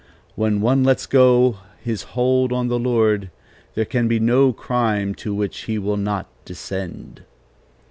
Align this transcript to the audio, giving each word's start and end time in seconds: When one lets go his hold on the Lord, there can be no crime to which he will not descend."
When 0.33 0.61
one 0.61 0.83
lets 0.83 1.05
go 1.05 1.57
his 1.79 2.01
hold 2.17 2.51
on 2.51 2.69
the 2.69 2.79
Lord, 2.79 3.29
there 3.75 3.85
can 3.85 4.07
be 4.07 4.19
no 4.19 4.51
crime 4.51 5.13
to 5.21 5.31
which 5.31 5.65
he 5.65 5.77
will 5.77 5.95
not 5.95 6.27
descend." 6.43 7.21